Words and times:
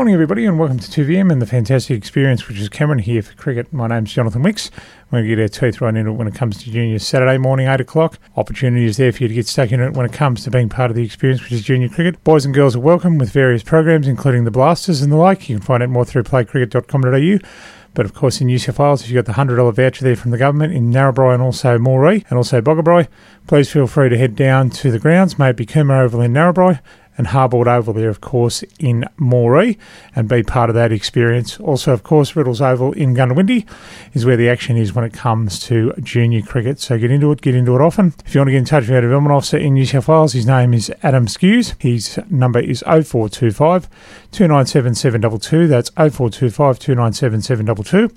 Morning, 0.00 0.14
everybody, 0.14 0.46
and 0.46 0.58
welcome 0.58 0.78
to 0.78 0.90
2VM 0.90 1.30
and 1.30 1.42
the 1.42 1.46
fantastic 1.46 1.94
experience, 1.94 2.48
which 2.48 2.58
is 2.58 2.70
Cameron 2.70 3.00
here 3.00 3.20
for 3.20 3.34
cricket. 3.34 3.70
My 3.70 3.86
name's 3.86 4.10
Jonathon 4.10 4.42
Wicks. 4.42 4.70
We're 5.10 5.18
going 5.18 5.28
to 5.28 5.36
get 5.36 5.42
our 5.42 5.48
teeth 5.48 5.82
right 5.82 5.94
into 5.94 6.10
it 6.10 6.14
when 6.14 6.26
it 6.26 6.34
comes 6.34 6.56
to 6.56 6.70
junior 6.70 6.98
Saturday 6.98 7.36
morning, 7.36 7.68
8 7.68 7.82
o'clock. 7.82 8.18
Opportunities 8.34 8.96
there 8.96 9.12
for 9.12 9.24
you 9.24 9.28
to 9.28 9.34
get 9.34 9.46
stuck 9.46 9.72
in 9.72 9.80
it 9.80 9.92
when 9.92 10.06
it 10.06 10.14
comes 10.14 10.42
to 10.44 10.50
being 10.50 10.70
part 10.70 10.90
of 10.90 10.96
the 10.96 11.04
experience, 11.04 11.42
which 11.42 11.52
is 11.52 11.60
junior 11.60 11.90
cricket. 11.90 12.24
Boys 12.24 12.46
and 12.46 12.54
girls 12.54 12.74
are 12.74 12.80
welcome 12.80 13.18
with 13.18 13.30
various 13.30 13.62
programs, 13.62 14.08
including 14.08 14.44
the 14.44 14.50
Blasters 14.50 15.02
and 15.02 15.12
the 15.12 15.16
like. 15.16 15.50
You 15.50 15.58
can 15.58 15.66
find 15.66 15.82
out 15.82 15.90
more 15.90 16.06
through 16.06 16.22
playcricket.com.au. 16.22 17.46
But 17.92 18.06
of 18.06 18.14
course, 18.14 18.40
in 18.40 18.46
New 18.46 18.58
South 18.58 18.78
Wales, 18.78 19.02
if 19.02 19.10
you've 19.10 19.22
got 19.22 19.30
the 19.30 19.38
$100 19.38 19.74
voucher 19.74 20.04
there 20.04 20.16
from 20.16 20.30
the 20.30 20.38
government 20.38 20.72
in 20.72 20.90
Narrabri 20.90 21.34
and 21.34 21.42
also 21.42 21.76
Moree 21.76 22.24
and 22.30 22.38
also 22.38 22.62
Boggabri, 22.62 23.06
please 23.46 23.70
feel 23.70 23.86
free 23.86 24.08
to 24.08 24.16
head 24.16 24.34
down 24.34 24.70
to 24.70 24.90
the 24.90 24.98
grounds, 24.98 25.38
maybe 25.38 25.66
Coomera 25.66 26.04
Oval 26.04 26.22
in 26.22 26.32
Narrabri, 26.32 26.80
and 27.20 27.26
Harbord 27.26 27.66
Oval 27.66 27.92
there, 27.92 28.08
of 28.08 28.22
course, 28.22 28.64
in 28.78 29.04
Moree 29.18 29.76
and 30.16 30.26
be 30.26 30.42
part 30.42 30.70
of 30.70 30.74
that 30.74 30.90
experience. 30.90 31.60
Also, 31.60 31.92
of 31.92 32.02
course, 32.02 32.34
Riddles 32.34 32.62
Oval 32.62 32.94
in 32.94 33.14
Goondiwindi 33.14 33.66
is 34.14 34.24
where 34.24 34.38
the 34.38 34.48
action 34.48 34.78
is 34.78 34.94
when 34.94 35.04
it 35.04 35.12
comes 35.12 35.58
to 35.64 35.92
junior 36.00 36.40
cricket. 36.40 36.80
So 36.80 36.98
get 36.98 37.10
into 37.10 37.30
it, 37.30 37.42
get 37.42 37.54
into 37.54 37.74
it 37.74 37.82
often. 37.82 38.14
If 38.24 38.34
you 38.34 38.40
want 38.40 38.48
to 38.48 38.52
get 38.52 38.58
in 38.60 38.64
touch 38.64 38.84
with 38.84 38.92
our 38.92 39.02
development 39.02 39.34
officer 39.34 39.58
in 39.58 39.74
New 39.74 39.84
South 39.84 40.08
Wales, 40.08 40.32
his 40.32 40.46
name 40.46 40.72
is 40.72 40.90
Adam 41.02 41.26
Skews. 41.26 41.74
His 41.78 42.18
number 42.30 42.60
is 42.60 42.82
0425 42.86 43.90
297 44.32 44.94
722. 44.94 45.66
That's 45.66 45.90
0425 45.90 46.78
297 46.78 47.42
722. 47.42 48.14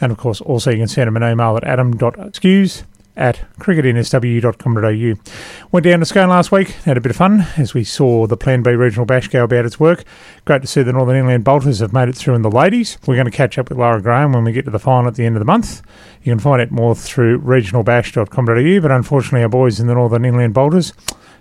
And 0.00 0.12
of 0.12 0.16
course, 0.16 0.40
also 0.40 0.70
you 0.70 0.78
can 0.78 0.88
send 0.88 1.08
him 1.08 1.16
an 1.18 1.30
email 1.30 1.58
at 1.58 1.64
adam.skews 1.64 2.84
at 3.16 3.44
cricketnsw.com.au. 3.58 5.68
Went 5.72 5.84
down 5.84 6.00
to 6.00 6.06
Scone 6.06 6.28
last 6.28 6.52
week, 6.52 6.68
had 6.68 6.96
a 6.96 7.00
bit 7.00 7.10
of 7.10 7.16
fun 7.16 7.46
as 7.56 7.74
we 7.74 7.84
saw 7.84 8.26
the 8.26 8.36
Plan 8.36 8.62
B 8.62 8.72
Regional 8.72 9.06
Bash 9.06 9.28
go 9.28 9.44
about 9.44 9.64
its 9.64 9.80
work. 9.80 10.04
Great 10.44 10.62
to 10.62 10.68
see 10.68 10.82
the 10.82 10.92
Northern 10.92 11.16
Inland 11.16 11.44
Bolters 11.44 11.80
have 11.80 11.92
made 11.92 12.08
it 12.08 12.16
through 12.16 12.34
in 12.34 12.42
the 12.42 12.50
ladies. 12.50 12.98
We're 13.06 13.16
going 13.16 13.24
to 13.24 13.30
catch 13.30 13.58
up 13.58 13.68
with 13.68 13.78
Lara 13.78 14.02
Graham 14.02 14.32
when 14.32 14.44
we 14.44 14.52
get 14.52 14.64
to 14.66 14.70
the 14.70 14.78
final 14.78 15.08
at 15.08 15.14
the 15.14 15.24
end 15.24 15.36
of 15.36 15.40
the 15.40 15.46
month. 15.46 15.82
You 16.22 16.32
can 16.32 16.40
find 16.40 16.60
out 16.60 16.70
more 16.70 16.94
through 16.94 17.40
regionalbash.com.au, 17.40 18.80
but 18.80 18.90
unfortunately, 18.90 19.42
our 19.42 19.48
boys 19.48 19.80
in 19.80 19.86
the 19.86 19.94
Northern 19.94 20.24
Inland 20.24 20.54
Bolters 20.54 20.92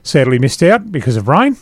sadly 0.05 0.39
missed 0.39 0.63
out 0.63 0.91
because 0.91 1.17
of 1.17 1.27
rain. 1.27 1.57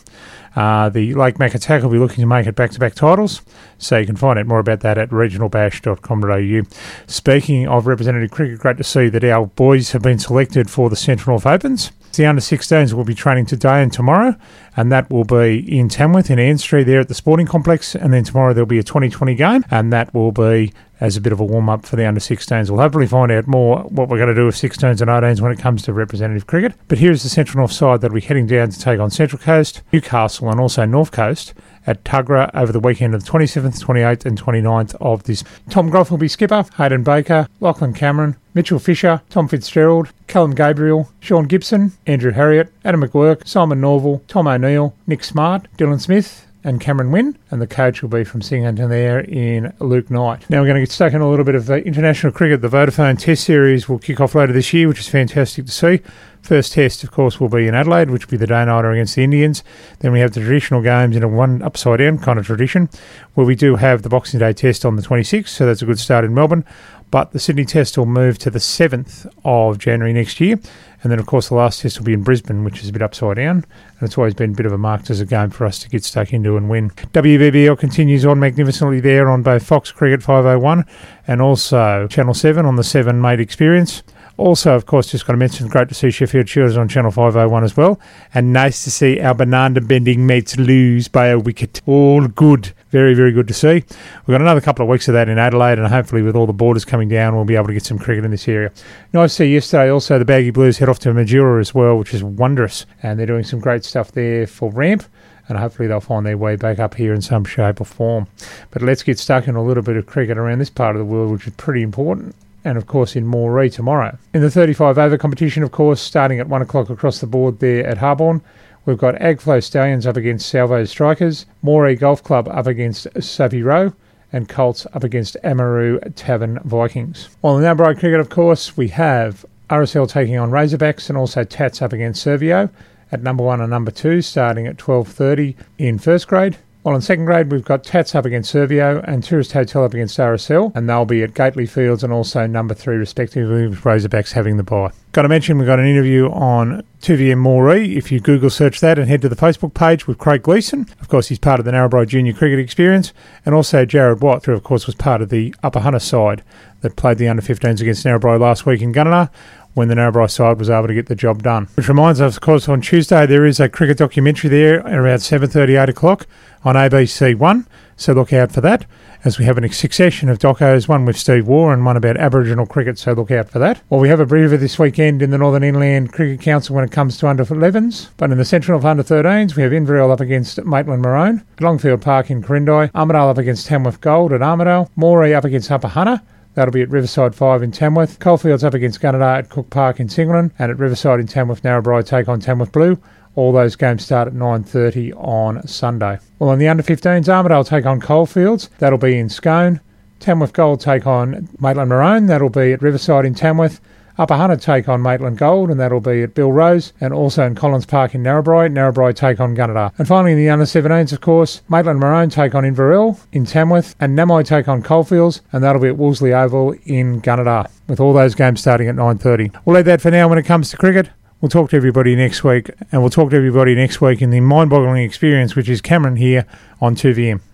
Uh, 0.54 0.88
the 0.88 1.14
Lake 1.14 1.36
Macatac 1.36 1.82
will 1.82 1.90
be 1.90 1.98
looking 1.98 2.22
to 2.22 2.26
make 2.26 2.46
it 2.46 2.54
back 2.54 2.70
to 2.70 2.78
back 2.78 2.94
titles, 2.94 3.42
so 3.78 3.98
you 3.98 4.06
can 4.06 4.14
find 4.14 4.38
out 4.38 4.46
more 4.46 4.60
about 4.60 4.80
that 4.80 4.96
at 4.98 5.10
regionalbash.com.au. 5.10 6.76
Speaking 7.08 7.66
of 7.66 7.88
representative 7.88 8.30
cricket, 8.30 8.60
great 8.60 8.76
to 8.76 8.84
see 8.84 9.08
that 9.08 9.24
our 9.24 9.46
boys 9.46 9.90
have 9.90 10.02
been 10.02 10.20
selected 10.20 10.70
for 10.70 10.88
the 10.88 10.96
Central 10.96 11.34
North 11.34 11.46
Opens. 11.46 11.90
The 12.12 12.26
under 12.26 12.40
16s 12.40 12.92
will 12.92 13.02
be 13.02 13.14
training 13.14 13.46
today 13.46 13.82
and 13.82 13.92
tomorrow, 13.92 14.36
and 14.76 14.92
that 14.92 15.10
will 15.10 15.24
be 15.24 15.58
in 15.76 15.88
Tamworth 15.88 16.30
in 16.30 16.38
Anstree 16.38 16.84
there 16.84 17.00
at 17.00 17.08
the 17.08 17.14
sporting 17.14 17.46
complex. 17.46 17.96
And 17.96 18.12
then 18.12 18.22
tomorrow 18.22 18.54
there'll 18.54 18.66
be 18.66 18.78
a 18.78 18.84
2020 18.84 19.34
game, 19.34 19.64
and 19.72 19.92
that 19.92 20.14
will 20.14 20.30
be 20.30 20.72
as 21.04 21.16
a 21.16 21.20
bit 21.20 21.32
of 21.32 21.40
a 21.40 21.44
warm 21.44 21.68
up 21.68 21.84
for 21.84 21.96
the 21.96 22.06
under 22.06 22.20
16s. 22.20 22.70
We'll 22.70 22.80
hopefully 22.80 23.06
find 23.06 23.30
out 23.30 23.46
more 23.46 23.80
what 23.82 24.08
we're 24.08 24.16
going 24.16 24.28
to 24.28 24.34
do 24.34 24.46
with 24.46 24.54
16s 24.54 25.00
and 25.00 25.10
18s 25.10 25.40
when 25.40 25.52
it 25.52 25.58
comes 25.58 25.82
to 25.82 25.92
representative 25.92 26.46
cricket. 26.46 26.74
But 26.88 26.98
here's 26.98 27.22
the 27.22 27.28
Central 27.28 27.58
North 27.58 27.72
side 27.72 28.00
that'll 28.00 28.14
be 28.14 28.20
heading 28.22 28.46
down 28.46 28.70
to 28.70 28.80
take 28.80 28.98
on 28.98 29.10
Central 29.10 29.40
Coast, 29.40 29.82
Newcastle, 29.92 30.50
and 30.50 30.58
also 30.58 30.84
North 30.86 31.12
Coast 31.12 31.52
at 31.86 32.02
Tuggerah 32.04 32.50
over 32.54 32.72
the 32.72 32.80
weekend 32.80 33.14
of 33.14 33.22
the 33.22 33.30
27th, 33.30 33.82
28th, 33.84 34.24
and 34.24 34.40
29th 34.40 34.94
of 35.00 35.24
this. 35.24 35.44
Tom 35.68 35.90
Groff 35.90 36.10
will 36.10 36.18
be 36.18 36.28
skipper, 36.28 36.64
Hayden 36.78 37.02
Baker, 37.02 37.46
Lachlan 37.60 37.92
Cameron, 37.92 38.36
Mitchell 38.54 38.78
Fisher, 38.78 39.20
Tom 39.28 39.48
Fitzgerald, 39.48 40.10
Callum 40.26 40.54
Gabriel, 40.54 41.10
Sean 41.20 41.44
Gibson, 41.44 41.92
Andrew 42.06 42.32
Harriott, 42.32 42.72
Adam 42.84 43.02
McGuirk, 43.02 43.46
Simon 43.46 43.80
Norval, 43.82 44.22
Tom 44.26 44.46
O'Neill, 44.46 44.94
Nick 45.06 45.22
Smart, 45.22 45.68
Dylan 45.76 46.00
Smith, 46.00 46.46
and 46.64 46.80
Cameron 46.80 47.12
Wynn, 47.12 47.38
and 47.50 47.60
the 47.62 47.66
coach 47.66 48.02
will 48.02 48.08
be 48.08 48.24
from 48.24 48.42
Singleton 48.42 48.88
there 48.88 49.20
in 49.20 49.72
Luke 49.78 50.10
Knight. 50.10 50.48
Now 50.48 50.60
we're 50.60 50.66
going 50.66 50.76
to 50.76 50.82
get 50.82 50.90
stuck 50.90 51.12
in 51.12 51.20
a 51.20 51.30
little 51.30 51.44
bit 51.44 51.54
of 51.54 51.70
international 51.70 52.32
cricket. 52.32 52.62
The 52.62 52.68
Vodafone 52.68 53.18
Test 53.18 53.44
Series 53.44 53.88
will 53.88 53.98
kick 53.98 54.18
off 54.20 54.34
later 54.34 54.52
this 54.52 54.72
year, 54.72 54.88
which 54.88 55.00
is 55.00 55.08
fantastic 55.08 55.66
to 55.66 55.72
see. 55.72 56.00
First 56.44 56.74
test, 56.74 57.02
of 57.02 57.10
course, 57.10 57.40
will 57.40 57.48
be 57.48 57.66
in 57.66 57.74
Adelaide, 57.74 58.10
which 58.10 58.26
will 58.26 58.32
be 58.32 58.36
the 58.36 58.46
day 58.46 58.66
nighter 58.66 58.90
against 58.90 59.16
the 59.16 59.24
Indians. 59.24 59.64
Then 60.00 60.12
we 60.12 60.20
have 60.20 60.34
the 60.34 60.40
traditional 60.40 60.82
games 60.82 61.16
in 61.16 61.22
a 61.22 61.28
one 61.28 61.62
upside 61.62 62.00
down 62.00 62.18
kind 62.18 62.38
of 62.38 62.44
tradition, 62.44 62.90
where 63.32 63.46
we 63.46 63.54
do 63.54 63.76
have 63.76 64.02
the 64.02 64.10
Boxing 64.10 64.40
Day 64.40 64.52
test 64.52 64.84
on 64.84 64.96
the 64.96 65.00
26th, 65.00 65.48
so 65.48 65.64
that's 65.64 65.80
a 65.80 65.86
good 65.86 65.98
start 65.98 66.22
in 66.22 66.34
Melbourne. 66.34 66.66
But 67.10 67.32
the 67.32 67.38
Sydney 67.38 67.64
test 67.64 67.96
will 67.96 68.04
move 68.04 68.36
to 68.40 68.50
the 68.50 68.58
7th 68.58 69.26
of 69.42 69.78
January 69.78 70.12
next 70.12 70.38
year. 70.38 70.60
And 71.02 71.10
then, 71.10 71.18
of 71.18 71.24
course, 71.24 71.48
the 71.48 71.54
last 71.54 71.80
test 71.80 71.98
will 71.98 72.04
be 72.04 72.12
in 72.12 72.22
Brisbane, 72.22 72.62
which 72.62 72.82
is 72.82 72.90
a 72.90 72.92
bit 72.92 73.00
upside 73.00 73.36
down. 73.36 73.64
And 73.98 74.02
it's 74.02 74.18
always 74.18 74.34
been 74.34 74.50
a 74.50 74.54
bit 74.54 74.66
of 74.66 74.72
a 74.72 74.78
marked 74.78 75.08
as 75.08 75.22
a 75.22 75.26
game 75.26 75.48
for 75.48 75.64
us 75.64 75.78
to 75.78 75.88
get 75.88 76.04
stuck 76.04 76.34
into 76.34 76.58
and 76.58 76.68
win. 76.68 76.90
WBBL 76.90 77.78
continues 77.78 78.26
on 78.26 78.38
magnificently 78.38 79.00
there 79.00 79.30
on 79.30 79.42
both 79.42 79.64
Fox 79.64 79.90
Cricket 79.92 80.22
501 80.22 80.84
and 81.26 81.40
also 81.40 82.06
Channel 82.08 82.34
7 82.34 82.66
on 82.66 82.76
the 82.76 82.84
7 82.84 83.18
Mate 83.18 83.40
Experience. 83.40 84.02
Also, 84.36 84.74
of 84.74 84.86
course, 84.86 85.12
just 85.12 85.26
got 85.26 85.34
to 85.34 85.36
mention, 85.36 85.68
great 85.68 85.88
to 85.88 85.94
see 85.94 86.10
Sheffield 86.10 86.48
Shield 86.48 86.76
on 86.76 86.88
Channel 86.88 87.12
501 87.12 87.62
as 87.62 87.76
well. 87.76 88.00
And 88.32 88.52
nice 88.52 88.82
to 88.82 88.90
see 88.90 89.20
our 89.20 89.34
banana 89.34 89.80
bending 89.80 90.26
mates 90.26 90.56
lose 90.56 91.06
by 91.06 91.26
a 91.28 91.38
wicket. 91.38 91.80
All 91.86 92.26
good. 92.26 92.72
Very, 92.90 93.14
very 93.14 93.30
good 93.30 93.46
to 93.48 93.54
see. 93.54 93.84
We've 94.26 94.34
got 94.34 94.40
another 94.40 94.60
couple 94.60 94.84
of 94.84 94.88
weeks 94.88 95.06
of 95.06 95.14
that 95.14 95.28
in 95.28 95.38
Adelaide, 95.38 95.78
and 95.78 95.86
hopefully, 95.86 96.22
with 96.22 96.34
all 96.34 96.46
the 96.46 96.52
borders 96.52 96.84
coming 96.84 97.08
down, 97.08 97.36
we'll 97.36 97.44
be 97.44 97.54
able 97.54 97.68
to 97.68 97.72
get 97.72 97.84
some 97.84 97.98
cricket 97.98 98.24
in 98.24 98.32
this 98.32 98.48
area. 98.48 98.72
Nice 99.12 99.32
to 99.32 99.36
see 99.36 99.52
yesterday 99.54 99.90
also 99.90 100.18
the 100.18 100.24
Baggy 100.24 100.50
Blues 100.50 100.78
head 100.78 100.88
off 100.88 100.98
to 101.00 101.10
Mildura 101.10 101.60
as 101.60 101.74
well, 101.74 101.96
which 101.96 102.12
is 102.12 102.24
wondrous. 102.24 102.86
And 103.02 103.18
they're 103.18 103.26
doing 103.26 103.44
some 103.44 103.60
great 103.60 103.84
stuff 103.84 104.12
there 104.12 104.46
for 104.46 104.70
ramp 104.70 105.04
and 105.46 105.58
hopefully 105.58 105.86
they'll 105.86 106.00
find 106.00 106.24
their 106.24 106.38
way 106.38 106.56
back 106.56 106.78
up 106.78 106.94
here 106.94 107.12
in 107.12 107.20
some 107.20 107.44
shape 107.44 107.78
or 107.78 107.84
form. 107.84 108.26
But 108.70 108.80
let's 108.80 109.02
get 109.02 109.18
stuck 109.18 109.46
in 109.46 109.56
a 109.56 109.62
little 109.62 109.82
bit 109.82 109.96
of 109.96 110.06
cricket 110.06 110.38
around 110.38 110.58
this 110.58 110.70
part 110.70 110.96
of 110.96 111.00
the 111.00 111.04
world, 111.04 111.32
which 111.32 111.46
is 111.46 111.52
pretty 111.56 111.82
important 111.82 112.34
and 112.64 112.78
of 112.78 112.86
course 112.86 113.14
in 113.14 113.26
Moree 113.26 113.72
tomorrow. 113.72 114.16
In 114.32 114.40
the 114.40 114.50
35 114.50 114.98
over 114.98 115.18
competition, 115.18 115.62
of 115.62 115.72
course, 115.72 116.00
starting 116.00 116.40
at 116.40 116.48
1 116.48 116.62
o'clock 116.62 116.90
across 116.90 117.20
the 117.20 117.26
board 117.26 117.60
there 117.60 117.86
at 117.86 117.98
Harborne, 117.98 118.40
we've 118.86 118.98
got 118.98 119.14
Agflow 119.16 119.62
Stallions 119.62 120.06
up 120.06 120.16
against 120.16 120.48
Salvo 120.48 120.84
Strikers, 120.84 121.46
Moree 121.62 121.98
Golf 121.98 122.22
Club 122.22 122.48
up 122.48 122.66
against 122.66 123.06
Savvy 123.22 123.62
Row, 123.62 123.92
and 124.32 124.48
Colts 124.48 124.86
up 124.92 125.04
against 125.04 125.36
Amaroo 125.44 126.00
Tavern 126.16 126.58
Vikings. 126.64 127.28
While 127.40 127.58
in 127.58 127.62
Narrabri 127.62 127.98
cricket, 127.98 128.18
of 128.18 128.30
course, 128.30 128.76
we 128.76 128.88
have 128.88 129.46
RSL 129.70 130.08
taking 130.08 130.36
on 130.36 130.50
Razorbacks 130.50 131.08
and 131.08 131.16
also 131.16 131.44
Tats 131.44 131.80
up 131.80 131.92
against 131.92 132.26
Servio 132.26 132.68
at 133.12 133.22
number 133.22 133.44
one 133.44 133.60
and 133.60 133.70
number 133.70 133.92
two, 133.92 134.20
starting 134.22 134.66
at 134.66 134.76
12.30 134.76 135.54
in 135.78 135.98
first 135.98 136.26
grade. 136.26 136.58
While 136.84 136.96
in 136.96 137.00
second 137.00 137.24
grade, 137.24 137.50
we've 137.50 137.64
got 137.64 137.82
Tats 137.82 138.14
up 138.14 138.26
against 138.26 138.54
Servio 138.54 139.02
and 139.08 139.24
Tourist 139.24 139.52
Hotel 139.52 139.84
up 139.84 139.94
against 139.94 140.18
RSL, 140.18 140.70
and 140.76 140.86
they'll 140.86 141.06
be 141.06 141.22
at 141.22 141.32
Gately 141.32 141.64
Fields 141.64 142.04
and 142.04 142.12
also 142.12 142.46
number 142.46 142.74
three, 142.74 142.96
respectively, 142.96 143.66
with 143.66 143.80
Razorbacks 143.84 144.32
having 144.32 144.58
the 144.58 144.64
bye. 144.64 144.90
Got 145.12 145.22
to 145.22 145.30
mention, 145.30 145.56
we've 145.56 145.66
got 145.66 145.78
an 145.78 145.86
interview 145.86 146.30
on 146.30 146.84
2VM 147.00 147.38
Moree. 147.38 147.96
If 147.96 148.12
you 148.12 148.20
Google 148.20 148.50
search 148.50 148.80
that 148.80 148.98
and 148.98 149.08
head 149.08 149.22
to 149.22 149.30
the 149.30 149.34
Facebook 149.34 149.72
page 149.72 150.06
with 150.06 150.18
Craig 150.18 150.42
Gleeson, 150.42 150.86
of 151.00 151.08
course, 151.08 151.28
he's 151.28 151.38
part 151.38 151.58
of 151.58 151.64
the 151.64 151.72
Narrabri 151.72 152.06
Junior 152.06 152.34
Cricket 152.34 152.58
Experience, 152.58 153.14
and 153.46 153.54
also 153.54 153.86
Jared 153.86 154.20
Watt, 154.20 154.44
who, 154.44 154.52
of 154.52 154.62
course, 154.62 154.84
was 154.84 154.94
part 154.94 155.22
of 155.22 155.30
the 155.30 155.54
Upper 155.62 155.80
Hunter 155.80 155.98
side 155.98 156.42
that 156.82 156.96
played 156.96 157.16
the 157.16 157.28
under 157.28 157.40
15s 157.40 157.80
against 157.80 158.04
Narrabri 158.04 158.38
last 158.38 158.66
week 158.66 158.82
in 158.82 158.92
Gunnedah 158.92 159.30
when 159.74 159.88
the 159.88 159.94
Narrabri 159.94 160.30
side 160.30 160.58
was 160.58 160.70
able 160.70 160.86
to 160.86 160.94
get 160.94 161.06
the 161.06 161.14
job 161.14 161.42
done. 161.42 161.68
Which 161.74 161.88
reminds 161.88 162.20
us, 162.20 162.36
of 162.36 162.40
course, 162.40 162.68
on 162.68 162.80
Tuesday 162.80 163.26
there 163.26 163.44
is 163.44 163.60
a 163.60 163.68
cricket 163.68 163.98
documentary 163.98 164.50
there 164.50 164.80
around 164.80 165.18
7.30, 165.18 165.82
8 165.82 165.88
o'clock 165.88 166.26
on 166.64 166.76
ABC 166.76 167.36
One, 167.36 167.66
so 167.96 168.12
look 168.12 168.32
out 168.32 168.50
for 168.50 168.60
that. 168.62 168.86
As 169.24 169.38
we 169.38 169.46
have 169.46 169.56
a 169.56 169.72
succession 169.72 170.28
of 170.28 170.38
docos, 170.38 170.86
one 170.86 171.06
with 171.06 171.16
Steve 171.16 171.46
Waugh 171.46 171.70
and 171.70 171.84
one 171.84 171.96
about 171.96 172.18
Aboriginal 172.18 172.66
cricket, 172.66 172.98
so 172.98 173.12
look 173.12 173.30
out 173.30 173.48
for 173.48 173.58
that. 173.58 173.80
Well, 173.88 174.00
we 174.00 174.10
have 174.10 174.20
a 174.20 174.26
breather 174.26 174.58
this 174.58 174.78
weekend 174.78 175.22
in 175.22 175.30
the 175.30 175.38
Northern 175.38 175.62
Inland 175.62 176.12
Cricket 176.12 176.42
Council 176.42 176.76
when 176.76 176.84
it 176.84 176.92
comes 176.92 177.16
to 177.18 177.28
under 177.28 177.44
11s, 177.44 178.10
but 178.18 178.30
in 178.30 178.36
the 178.36 178.44
Central 178.44 178.78
of 178.78 178.84
under 178.84 179.02
13s, 179.02 179.56
we 179.56 179.62
have 179.62 179.72
Inverell 179.72 180.10
up 180.10 180.20
against 180.20 180.62
Maitland 180.64 181.02
Maroon, 181.02 181.42
Longfield 181.58 182.02
Park 182.02 182.30
in 182.30 182.42
Corindai, 182.42 182.90
Armidale 182.92 183.30
up 183.30 183.38
against 183.38 183.66
Tamworth 183.66 184.02
Gold 184.02 184.32
at 184.32 184.42
Armidale, 184.42 184.90
Moree 184.96 185.34
up 185.34 185.44
against 185.44 185.70
Upper 185.70 185.88
Hunter, 185.88 186.20
That'll 186.54 186.72
be 186.72 186.82
at 186.82 186.90
Riverside 186.90 187.34
5 187.34 187.62
in 187.62 187.72
Tamworth. 187.72 188.18
Coalfields 188.18 188.64
up 188.64 188.74
against 188.74 189.00
Gunnedah 189.00 189.38
at 189.38 189.50
Cook 189.50 189.70
Park 189.70 190.00
in 190.00 190.08
Singleton. 190.08 190.52
And 190.58 190.70
at 190.70 190.78
Riverside 190.78 191.20
in 191.20 191.26
Tamworth, 191.26 191.62
Narrabri 191.62 192.06
take 192.06 192.28
on 192.28 192.40
Tamworth 192.40 192.72
Blue. 192.72 192.98
All 193.34 193.52
those 193.52 193.74
games 193.74 194.04
start 194.04 194.28
at 194.28 194.34
9.30 194.34 195.12
on 195.16 195.66
Sunday. 195.66 196.18
Well, 196.38 196.50
on 196.50 196.58
the 196.58 196.68
under-15s, 196.68 197.26
Armidale 197.26 197.66
take 197.66 197.86
on 197.86 198.00
Coalfields. 198.00 198.70
That'll 198.78 198.98
be 198.98 199.18
in 199.18 199.28
Scone. 199.28 199.80
Tamworth 200.20 200.52
Gold 200.52 200.80
take 200.80 201.06
on 201.06 201.48
Maitland 201.58 201.88
Maroon. 201.88 202.26
That'll 202.26 202.48
be 202.48 202.72
at 202.72 202.82
Riverside 202.82 203.26
in 203.26 203.34
Tamworth. 203.34 203.80
Upper 204.16 204.36
Hunter 204.36 204.56
take 204.56 204.88
on 204.88 205.02
Maitland 205.02 205.38
Gold, 205.38 205.70
and 205.70 205.80
that'll 205.80 206.00
be 206.00 206.22
at 206.22 206.34
Bill 206.34 206.52
Rose, 206.52 206.92
and 207.00 207.12
also 207.12 207.44
in 207.44 207.54
Collins 207.54 207.86
Park 207.86 208.14
in 208.14 208.22
Narrabri. 208.22 208.72
Narrabri 208.72 209.14
take 209.14 209.40
on 209.40 209.56
Gunnedah. 209.56 209.92
And 209.98 210.06
finally, 210.06 210.32
in 210.32 210.38
the 210.38 210.50
under 210.50 210.64
17s, 210.64 211.12
of 211.12 211.20
course, 211.20 211.62
Maitland 211.68 211.98
Maroon 211.98 212.30
take 212.30 212.54
on 212.54 212.64
Inverell 212.64 213.18
in 213.32 213.44
Tamworth, 213.44 213.96
and 213.98 214.16
Namoi 214.16 214.44
take 214.44 214.68
on 214.68 214.82
Coalfields, 214.82 215.40
and 215.52 215.64
that'll 215.64 215.82
be 215.82 215.88
at 215.88 215.96
Wolseley 215.96 216.32
Oval 216.32 216.74
in 216.84 217.20
Gunnedah, 217.20 217.70
with 217.88 218.00
all 218.00 218.12
those 218.12 218.34
games 218.34 218.60
starting 218.60 218.88
at 218.88 218.94
9.30. 218.94 219.54
We'll 219.64 219.76
leave 219.76 219.84
that 219.86 220.00
for 220.00 220.10
now 220.10 220.28
when 220.28 220.38
it 220.38 220.44
comes 220.44 220.70
to 220.70 220.76
cricket. 220.76 221.10
We'll 221.40 221.50
talk 221.50 221.70
to 221.70 221.76
everybody 221.76 222.14
next 222.16 222.42
week, 222.44 222.70
and 222.90 223.02
we'll 223.02 223.10
talk 223.10 223.30
to 223.30 223.36
everybody 223.36 223.74
next 223.74 224.00
week 224.00 224.22
in 224.22 224.30
the 224.30 224.40
mind 224.40 224.70
boggling 224.70 225.02
experience, 225.02 225.54
which 225.54 225.68
is 225.68 225.80
Cameron 225.80 226.16
here 226.16 226.46
on 226.80 226.94
2VM. 226.94 227.40